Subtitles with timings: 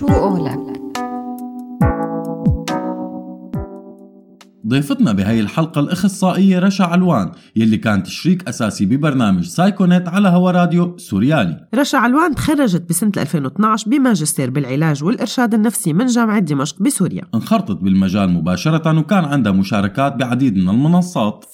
[0.00, 0.80] شو قولك؟
[4.66, 10.98] ضيفتنا بهاي الحلقة الأخصائية رشا علوان يلي كانت شريك أساسي ببرنامج سايكونيت على هوا راديو
[10.98, 11.68] سوريالي.
[11.74, 17.22] رشا علوان تخرجت بسنة 2012 بماجستير بالعلاج والإرشاد النفسي من جامعة دمشق بسوريا.
[17.34, 21.44] انخرطت بالمجال مباشرة وكان عندها مشاركات بعديد من المنصات.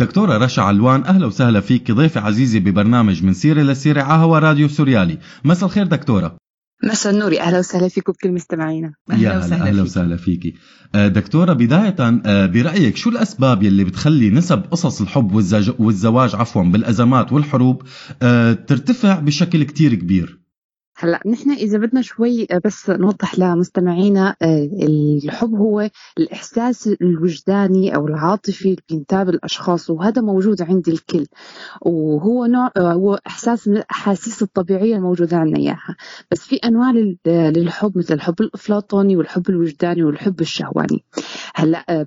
[0.00, 1.90] الدكتورة رشا علوان أهلا وسهلا فيك.
[1.90, 5.18] ضيفة عزيزة ببرنامج من سيرة لسيرة على هوا راديو سوريالي.
[5.44, 6.36] مساء الخير دكتورة.
[6.84, 7.40] مساء النور.
[7.40, 8.92] أهلا وسهلا فيكم بكل مستمعينا.
[9.10, 10.54] يا هلا أهلا وسهلا فيكي
[10.94, 15.34] آه، دكتورة بداية آه، برأيك شو الأسباب يلي بتخلي نسب قصص الحب
[15.78, 17.82] والزواج عفوا بالأزمات والحروب
[18.22, 20.39] آه، ترتفع بشكل كتير كبير؟
[21.02, 24.68] هلا نحن إذا بدنا شوي آه، بس نوضح لمستمعينا آه،
[25.24, 31.26] الحب هو الإحساس الوجداني أو العاطفي اللي بينتاب الأشخاص وهذا موجود عند الكل.
[31.82, 35.96] وهو نوع آه، هو إحساس من الأحاسيس الطبيعية الموجودة عندنا إياها.
[36.30, 41.04] بس في أنواع لل- للحب مثل الحب الأفلاطوني والحب الوجداني والحب الشهواني.
[41.54, 42.06] هلا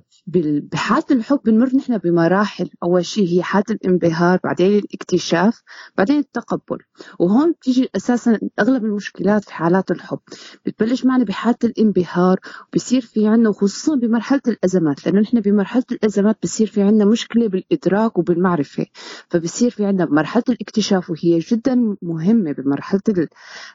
[0.72, 2.70] بحالة الحب بنمر نحن بمراحل.
[2.82, 5.62] أول شيء هي حالة الانبهار بعدين الاكتشاف
[5.98, 6.78] بعدين التقبل.
[7.18, 10.18] وهون بتيجي أساسا أغلب المشكلات في حالات الحب.
[10.66, 12.38] بتبلش معنا بحالة الانبهار
[12.72, 18.18] وبصير في عنا وخصوصا بمرحلة الأزمات لأنه نحن بمرحلة الأزمات بصير في عنا مشكلة بالإدراك
[18.18, 18.86] وبالمعرفة.
[19.30, 23.28] فبصير في عنا مرحلة الاكتشاف وهي جدا مهمة بمرحلة ال-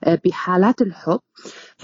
[0.03, 1.19] آه، بحالات الحب.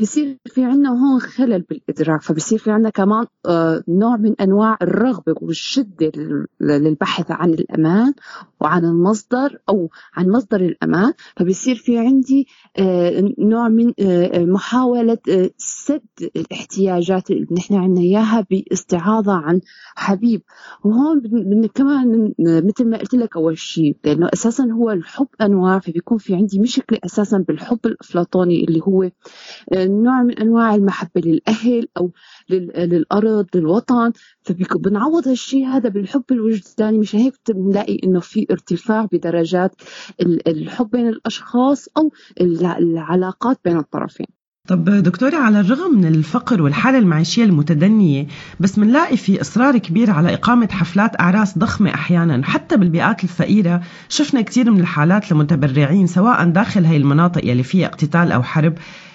[0.02, 5.36] بصير في عنا هون خلل بالإدراك فبصير في عنا كمان آه، نوع من أنواع الرغبة
[5.42, 8.14] والشدة لل- للبحث عن الأمان
[8.62, 11.14] وعن المصدر أو عن مصدر الأمان.
[11.38, 16.02] فبصير في عندي آه، نوع من آه، محاولة آه، سد
[16.36, 19.62] الاحتياجات اللي نحن عنا إياها باستعاضة عن
[19.96, 20.42] حبيب.
[20.84, 21.22] وهون
[21.68, 26.60] كمان مثل ما قلت لك أول شيء لأنه أساسا هو الحب أنواع فبيكون في عندي
[26.60, 32.12] مشكلة أساسا بالحب الافلاطوني اللي هو آه، نوع من أنواع المحبة للأهل أو
[32.50, 34.12] لل- للأرض للوطن.
[34.46, 39.76] فبنعوض هالشيء هذا بالحب الوجداني مش هيك بنلاقي إنه في ارتفاع بدرجات
[40.22, 42.12] ال- الحب بين الأشخاص أو
[42.42, 44.26] الع- العلاقات بين الطرفين.
[44.68, 48.28] طب دكتورة على الرغم من الفقر والحالة المعيشية المتدنية
[48.60, 54.42] بس منلاقي في إصرار كبير على إقامة حفلات أعراس ضخمة أحيانا حتى بالبيئات الفقيرة شفنا
[54.42, 58.74] كثير من الحالات لمتبرعين سواء داخل هاي المناطق يلي فيها اقتتال أو حرب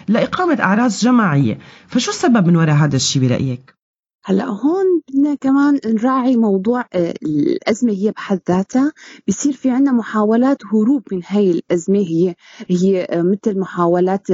[0.09, 1.59] لإقامة أعراس جماعية.
[1.89, 3.75] فشو السبب من وراء هذا الشيء برأيك؟
[4.25, 4.87] هلأ هون
[5.21, 8.93] بدنا كمان نراعي موضوع آه، الأزمة هي بحد ذاتها.
[9.29, 11.99] بصير في عنا محاولات هروب من هاي الأزمة.
[11.99, 12.35] هي
[12.69, 14.27] هي آه، مثل محاولات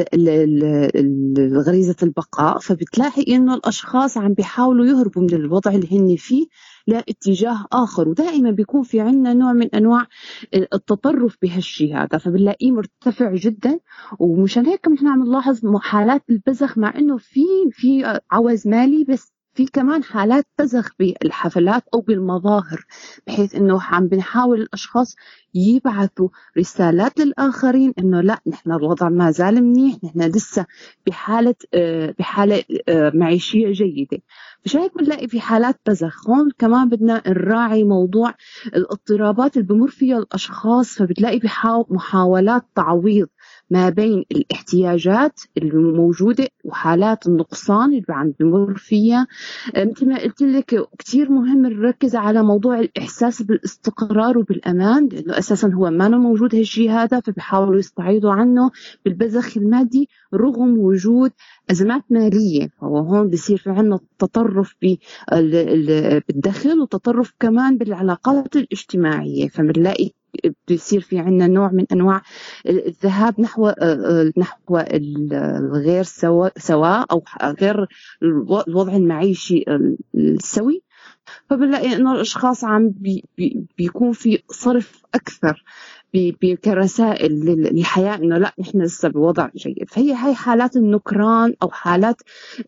[1.66, 2.58] غريزة البقاء.
[2.58, 6.47] فبتلاقي إنه الأشخاص عم بيحاولوا يهربوا من الوضع اللي هن فيه
[6.86, 8.08] لاتجاه آخر.
[8.08, 10.06] ودائما بيكون في عنا نوع من أنواع
[10.54, 13.80] التطرف بهالشيء هذا فبنلاقيه مرتفع جدا.
[14.18, 19.67] ومشان هيك نحن عم نلاحظ حالات البذخ مع إنه في في عوز مالي بس في
[19.67, 22.84] كمان حالات بذخ بالحفلات أو بالمظاهر
[23.27, 25.15] بحيث إنه عم بنحاول الأشخاص
[25.55, 26.28] يبعثوا
[26.59, 30.66] رسالات للآخرين إنه لا نحن الوضع ما زال منيح نحن لسه
[31.06, 34.19] بحالة آه، بحالة آه، معيشية جيدة.
[34.65, 38.34] مش هيك بنلاقي في حالات بذخ هون كمان بدنا نراعي موضوع
[38.66, 41.41] الاضطرابات اللي بمر فيها الأشخاص فبتلاقي
[41.91, 43.28] محاولات تعويض
[43.71, 49.27] ما بين الاحتياجات الموجودة وحالات النقصان اللي عم بمر فيها.
[49.77, 55.91] مثل ما قلت لك كتير مهم نركز على موضوع الإحساس بالاستقرار وبالأمان لأنه أساسا هو
[55.91, 58.71] ما موجود هالشيء هذا فبيحاولوا يستعيضوا عنه
[59.04, 61.33] بالبذخ المادي رغم وجود
[61.71, 62.69] أزمات مالية.
[62.81, 64.98] فهو هون بصير في عنا تطرف بال-
[65.33, 69.48] ال- بالدخل وتطرف كمان بالعلاقات الاجتماعية.
[69.48, 70.10] فبنلاقي
[70.69, 72.22] بيصير في عنا نوع من أنواع
[72.69, 73.72] الذهاب نحو
[74.38, 77.22] نحو الغير سواء سواء أو
[77.60, 77.86] غير
[78.22, 79.65] الوضع المعيشي
[80.15, 80.83] السوي.
[81.50, 85.65] فبنلاقي إنه الأشخاص عم بي بي بيكون في صرف أكثر
[86.65, 89.89] كرسائل لل- للحياة إنه لا نحن لسه بوضع جيد.
[89.91, 92.16] فهي هاي حالات النكران أو حالات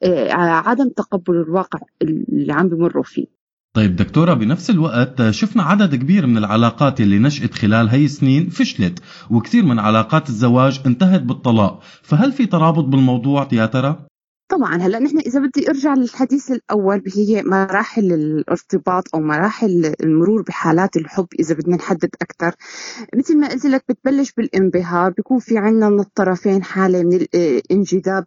[0.03, 3.38] آه، عدم تقبل الواقع اللي عم بمروا فيه.
[3.79, 9.03] طيب دكتورة بنفس الوقت شفنا عدد كبير من العلاقات اللي نشأت خلال هي السنين فشلت
[9.31, 14.07] وكثير من علاقات الزواج انتهت بالطلاق فهل في ترابط بالموضوع يا ترى؟
[14.49, 20.97] طبعا هلأ نحن إذا بدي أرجع للحديث الأول هي مراحل الارتباط أو مراحل المرور بحالات
[20.97, 22.55] الحب إذا بدنا نحدد أكثر
[23.15, 28.25] مثل ما قلت لك بتبلش بالانبهار بيكون في عندنا من الطرفين حالة من الانجذاب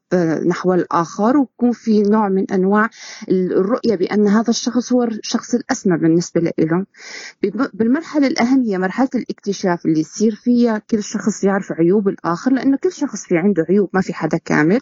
[0.47, 2.89] نحو الآخر وبكون في نوع من أنواع
[3.29, 6.85] الرؤية بأن هذا الشخص هو الشخص الأسمى بالنسبة لهم
[7.73, 12.91] بالمرحلة الأهم هي مرحلة الاكتشاف اللي يصير فيها كل شخص يعرف عيوب الآخر لأنه كل
[12.91, 14.79] شخص في عنده عيوب ما في حدا كامل.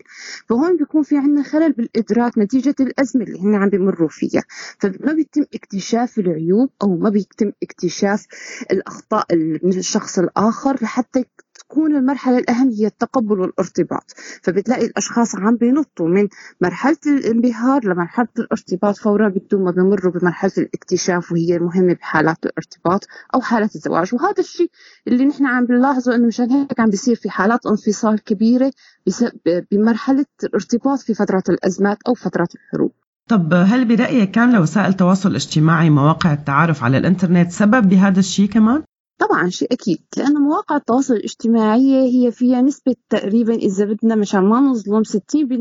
[0.49, 4.43] فهون بيكون في عندنا خلل بالإدراك نتيجة الأزمة اللي هن عم بيمروا فيها.
[4.79, 8.25] فما بيتم اكتشاف العيوب أو ما بيتم اكتشاف
[8.71, 9.25] الأخطاء
[9.63, 11.25] من الشخص الآخر لحتى
[11.69, 14.13] تكون المرحلة الأهم هي التقبل والارتباط.
[14.43, 16.27] فبتلاقي الأشخاص عم بينطوا من
[16.61, 23.41] مرحلة الانبهار لمرحلة الارتباط فورا بدون ما بيمروا بمرحلة الاكتشاف وهي مهمة بحالات الارتباط أو
[23.41, 24.15] حالة الزواج.
[24.15, 24.69] وهذا الشيء
[25.07, 28.71] اللي نحن عم بنلاحظه إنه مشان هيك عم بيصير في حالات انفصال كبيرة
[29.71, 32.91] بمرحلة الارتباط في فترة الأزمات أو فترة الحروب.
[33.27, 38.83] طب هل برأيك كان لوسائل التواصل الاجتماعي مواقع التعارف على الإنترنت سبب بهذا الشيء كمان؟
[39.19, 44.59] طبعا شيء أكيد لأن مواقع التواصل الاجتماعي هي فيها نسبة تقريبا إذا بدنا مشان ما
[44.59, 45.13] نظلم 60%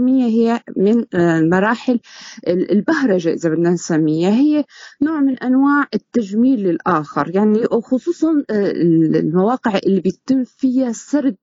[0.08, 2.00] هي من آه، مراحل
[2.48, 4.30] البهرجة إذا بدنا نسميها.
[4.30, 4.64] هي
[5.02, 11.36] نوع من أنواع التجميل للآخر يعني خصوصا آه، المواقع اللي بيتم فيها سرد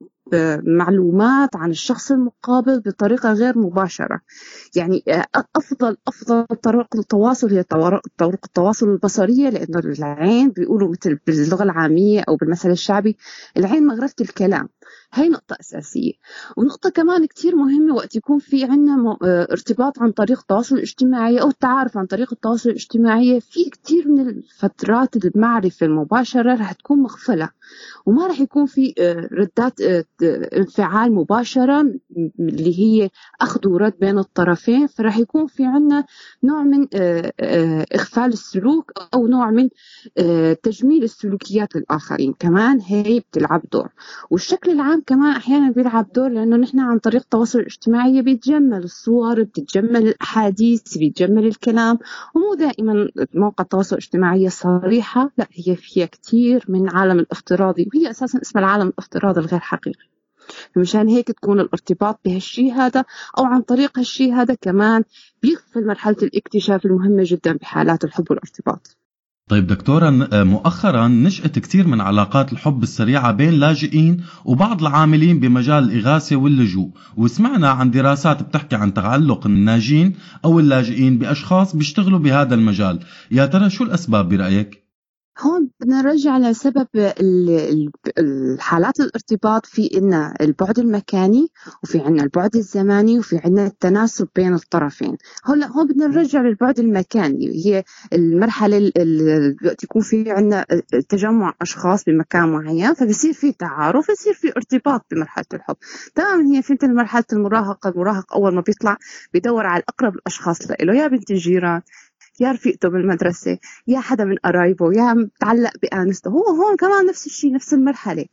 [0.63, 4.19] معلومات عن الشخص المقابل بطريقة غير مباشرة.
[4.75, 5.25] يعني آه،
[5.55, 7.63] أفضل أفضل طرق التواصل هي
[8.17, 13.17] طرق التواصل البصرية لأنه العين بيقولوا مثل باللغة العامية أو بالمثل الشعبي
[13.57, 14.69] العين مغرفة الكلام.
[15.13, 16.11] هاي نقطة أساسية.
[16.57, 21.49] ونقطة كمان كتير مهمة وقت يكون في عنا آه، ارتباط عن طريق التواصل الاجتماعي أو
[21.49, 23.41] التعارف عن طريق التواصل الاجتماعي.
[23.41, 27.49] في كتير من الفترات المعرفة المباشرة رح تكون مغفلة
[28.05, 30.05] وما رح يكون في آه، ردات آه،
[30.57, 31.93] انفعال مباشرة
[32.39, 33.09] اللي هي
[33.41, 36.05] أخذ ورد بين الطرفين فرح يكون في عنا
[36.43, 36.87] نوع من
[37.95, 39.69] إغفال السلوك أو نوع من
[40.63, 43.89] تجميل السلوكيات للآخرين كمان هي بتلعب دور.
[44.31, 50.07] والشكل العام كمان أحيانا بيلعب دور لأنه نحن عن طريق التواصل الاجتماعي بيتجمل الصور بتتجمل
[50.07, 51.97] الأحاديث بيتجمل الكلام.
[52.35, 58.41] ومو دائما مواقع التواصل الاجتماعي صريحة لا هي فيها كثير من عالم الافتراضي وهي أساسا
[58.41, 60.14] اسمها العالم الافتراضي الغير حقيقي.
[60.77, 63.03] مشان هيك تكون الارتباط بهالشيء هذا
[63.37, 65.03] أو عن طريق هالشيء هذا كمان
[65.41, 68.97] بيغفل مرحلة الاكتشاف المهمة جدا بحالات الحب والارتباط.
[69.49, 75.83] طيب دكتورة آه، مؤخرا نشأت كثير من علاقات الحب السريعة بين لاجئين وبعض العاملين بمجال
[75.83, 76.89] الإغاثة واللجوء.
[77.17, 80.15] وسمعنا عن دراسات بتحكي عن تعلق الناجين
[80.45, 82.99] أو اللاجئين بأشخاص بيشتغلوا بهذا المجال.
[83.31, 84.84] يا ترى شو الأسباب برأيك؟
[85.39, 86.87] هون بدنا نرجع لسبب
[88.17, 91.47] الحالات الارتباط في إن البعد المكاني
[91.83, 95.17] وفي عنا البعد الزماني وفي عنا التناسب بين الطرفين.
[95.45, 97.83] هلا هون بدنا نرجع للبعد المكاني هي
[98.13, 100.65] المرحلة اللي يكون في عنا
[101.09, 105.75] تجمع أشخاص بمكان معين فبصير في تعارف بصير في ارتباط بمرحلة الحب.
[106.15, 108.97] تماما هي فهمت مرحلة المراهقة المراهق أول ما بيطلع
[109.33, 111.81] بيدور على أقرب الأشخاص له يا بنت الجيران
[112.39, 117.53] يا رفيقته بالمدرسة يا حدا من قرايبه يا متعلق بآنسته هو هون كمان نفس الشيء
[117.53, 118.25] نفس المرحلة.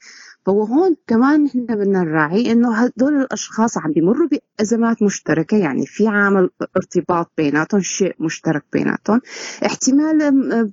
[0.47, 6.09] فهو هون كمان نحن بدنا نراعي إنه هدول الأشخاص عم بيمروا بأزمات مشتركة يعني في
[6.09, 9.21] عامل ارتباط بيناتهم شيء مشترك بيناتهم.
[9.67, 10.19] احتمال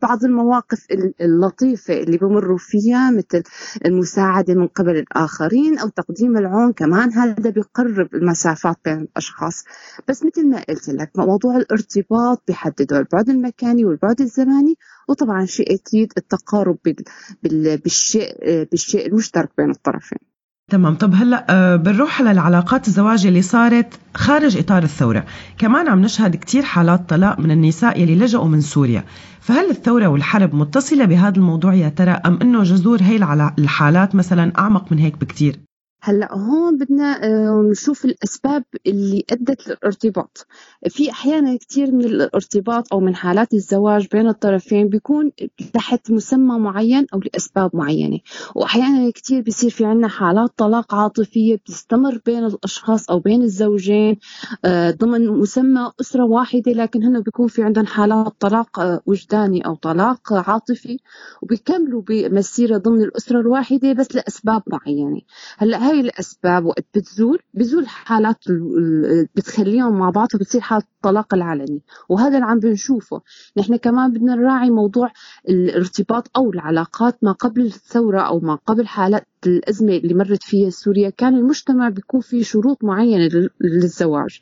[0.01, 0.87] بعض المواقف
[1.21, 3.43] اللطيفة اللي بمروا فيها مثل
[3.85, 9.63] المساعدة من قبل الآخرين أو تقديم العون كمان هذا بيقرب المسافات بين الأشخاص.
[10.07, 14.75] بس مثل ما قلت لك موضوع الارتباط بيحدده البعد المكاني والبعد الزماني
[15.09, 16.77] وطبعا شيء أكيد التقارب
[17.43, 18.35] بالشيء
[18.71, 20.19] بالشيء المشترك بين الطرفين.
[20.69, 20.95] تمام.
[20.95, 25.25] طب هلا آه، بنروح على العلاقات الزواج اللي صارت خارج إطار الثورة.
[25.57, 29.03] كمان عم نشهد كثير حالات طلاق من النساء يلي لجأوا من سوريا.
[29.41, 33.15] فهل الثورة والحرب متصلة بهذا الموضوع يا ترى؟ أم إنه جذور هي
[33.59, 35.59] الحالات مثلا أعمق من هيك بكثير
[36.01, 40.47] هلا هون بدنا آه، نشوف الأسباب اللي أدت للارتباط.
[40.89, 45.31] في أحيانا كثير من الارتباط أو من حالات الزواج بين الطرفين بيكون
[45.73, 48.19] تحت مسمى معين أو لأسباب معينة.
[48.55, 54.17] وأحيانا كثير بيصير في عنا حالات طلاق عاطفية بتستمر بين الأشخاص أو بين الزوجين
[54.65, 59.75] آه، ضمن مسمى أسرة واحدة لكن هنا بيكون في عندهم حالات طلاق آه، وجداني أو
[59.75, 60.99] طلاق عاطفي
[61.41, 65.21] وبيكملوا بمسيرة ضمن الأسرة الواحدة بس لأسباب معينة.
[65.57, 68.37] هلا هاي الأسباب وقت بتزول بزول حالات
[69.35, 71.81] بتخليهم مع بعض فبتصير حالة الطلاق العلني.
[72.09, 73.21] وهذا اللي عم بنشوفه.
[73.57, 75.11] نحن كمان بدنا نراعي موضوع
[75.49, 81.09] الارتباط أو العلاقات ما قبل الثورة أو ما قبل حالات الأزمة اللي مرت فيها سوريا.
[81.09, 84.39] كان المجتمع بيكون فيه شروط معينة لل- للزواج.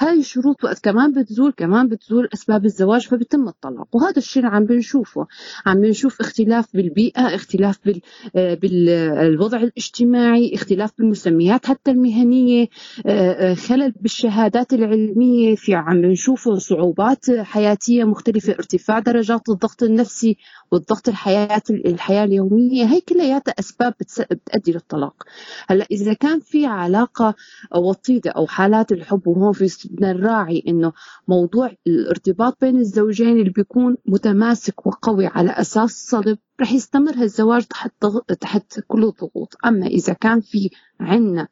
[0.00, 3.88] هاي الشروط وقت كمان بتزول كمان بتزول أسباب الزواج فبتم الطلاق.
[3.92, 5.26] وهذا الشيء اللي عم بنشوفه.
[5.66, 8.00] عم بنشوف اختلاف بالبيئة اختلاف بال
[8.36, 12.66] آه، بالوضع الاجتماعي اختلاف بالمسميات حتى المهنية
[13.06, 20.36] آه، آه، خلل بالشهادات العلمية في عم نشوف صعوبات حياتية مختلفة ارتفاع درجات الضغط النفسي
[20.70, 22.84] والضغط الحياة الحياة اليومية.
[22.84, 25.22] هي كلياتها أسباب بتؤدي للطلاق.
[25.68, 27.34] هلأ إذا كان في علاقة
[27.76, 30.92] وطيدة أو حالات الحب وهون في بدنا نراعي إنه
[31.28, 37.92] موضوع الارتباط بين الزوجين اللي بيكون متماسك وقوي على أساس صلب رح يستمر هالزواج تحت
[38.40, 41.48] تحت كل الضغوط أما إذا كان في عنا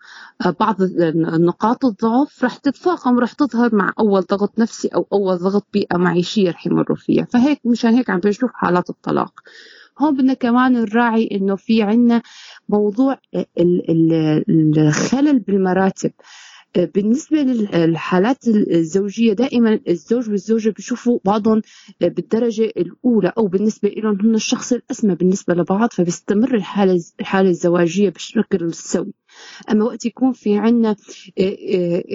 [0.60, 0.76] بعض
[1.40, 6.50] نقاط الضعف رح تتفاقم ورح تظهر مع أول ضغط نفسي أو أول ضغط بيئة معيشية
[6.50, 7.24] رح يمروا فيها.
[7.24, 9.32] فهيك مشان هيك عم بنشوف حالات الطلاق.
[9.98, 12.22] هون بدنا كمان نراعي إنه في عنا
[12.68, 13.18] موضوع
[13.58, 16.12] ال- الخلل بالمراتب.
[16.76, 21.62] بالنسبة للحالات الزوجية دائما الزوج والزوجة بيشوفوا بعضهم
[22.00, 28.64] بالدرجة الأولى أو بالنسبة لهم هم الشخص الأسمى بالنسبة لبعض فبيستمر الحالة الحالة الزواجية بالشكل
[28.64, 29.12] السوي
[29.70, 30.96] أما وقت يكون في عنا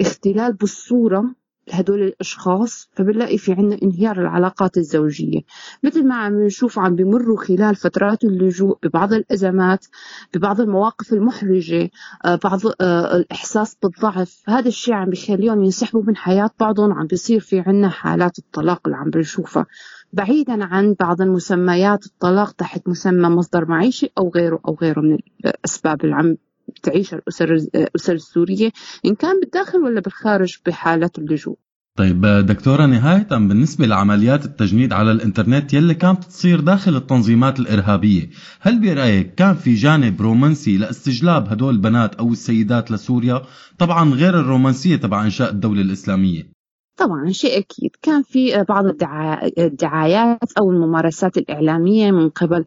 [0.00, 1.34] اختلال بالصورة
[1.68, 5.40] لهدول الأشخاص فبنلاقي في عنا انهيار العلاقات الزوجية.
[5.82, 9.86] مثل ما عم نشوف عم بمروا خلال فترات اللجوء ببعض الأزمات
[10.34, 11.90] ببعض المواقف المحرجة
[12.24, 14.42] آه، بعض آه، الإحساس بالضعف.
[14.48, 18.96] هذا الشيء عم بيخليهم ينسحبوا من حياة بعضهم عم بيصير في عنا حالات الطلاق اللي
[18.96, 19.66] عم بنشوفها.
[20.12, 26.04] بعيدا عن بعض المسميات الطلاق تحت مسمى مصدر معيشي أو غيره أو غيره من الأسباب
[26.04, 26.36] اللي عم
[26.82, 28.72] تعيشها الأسر الأسر السورية
[29.06, 31.56] إن كان بالداخل ولا بالخارج بحالات اللجوء.
[31.96, 38.30] طيب دكتورة نهاية بالنسبة لعمليات التجنيد على الإنترنت يلي كانت تصير داخل التنظيمات الإرهابية
[38.60, 43.42] هل برأيك كان في جانب رومانسي لاستجلاب هدول البنات أو السيدات لسوريا؟
[43.78, 46.55] طبعا غير الرومانسية تبع إنشاء الدولة الإسلامية.
[46.96, 47.90] طبعا شيء أكيد.
[48.02, 52.64] كان في بعض الدعا- الدعايات أو الممارسات الإعلامية من قبل.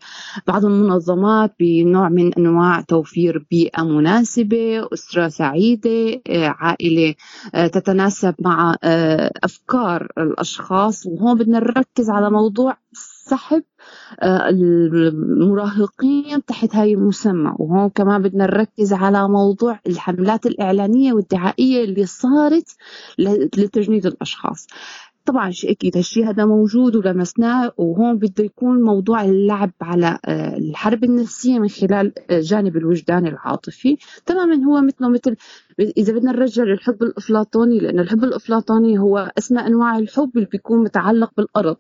[0.48, 7.16] بعض المنظمات بنوع من أنواع توفير بيئة مناسبة أسرة سعيدة آه، عائلة
[7.56, 11.06] آه، تتناسب مع آه، أفكار الأشخاص.
[11.06, 12.78] وهون بدنا نركز على موضوع
[13.30, 13.64] سحب
[14.20, 17.54] آه، المراهقين تحت هاي المسمى.
[17.60, 22.76] وهون كمان بدنا نركز على موضوع الحملات الإعلانية والدعائية اللي صارت
[23.58, 24.68] لتجنيد الأشخاص.
[25.26, 31.04] طبعا شيء أكيد هالشيء هذا موجود ولمسناه وهون بده يكون موضوع اللعب على آه، الحرب
[31.04, 33.98] النفسية من خلال آه، جانب الوجدان العاطفي.
[34.26, 35.36] تماما هو مثله مثل
[35.80, 41.32] إذا بدنا نرجع للحب الأفلاطوني لأن الحب الأفلاطوني هو أسمى أنواع الحب اللي بيكون متعلق
[41.38, 41.78] بالأرض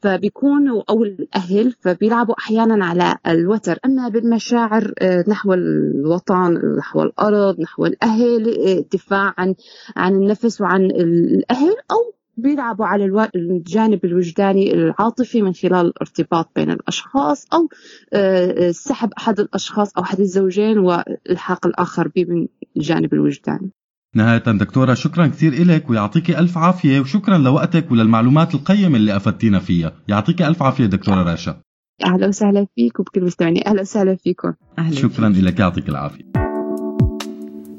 [0.00, 3.78] فبيكونوا أو الأهل فبيلعبوا أحيانا على الوتر.
[3.84, 9.54] أما بالمشاعر آه، نحو الوطن نحو الأرض نحو الأهل الدفاع عن
[9.96, 16.70] عن النفس وعن الأهل أو بيلعبوا على الو- الجانب الوجداني العاطفي من خلال الارتباط بين
[16.70, 17.68] الأشخاص أو
[18.12, 23.70] آه، آه، سحب أحد الأشخاص أو أحد الزوجين والحاق الآخر به من الجانب الوجداني.
[24.14, 29.92] نهاية دكتورة شكرا كثير إلك ويعطيك ألف عافية وشكرا لوقتك وللمعلومات القيمة اللي أفدتينا فيها.
[30.08, 31.60] يعطيك ألف عافية دكتورة راشا.
[32.04, 33.66] أهلا وسهلا فيك وبكل مستمعين.
[33.66, 34.52] أهلا وسهلا فيكم.
[34.78, 36.24] أهلا شكرا لك يعطيك العافية.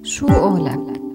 [0.04, 1.07] شو قولك؟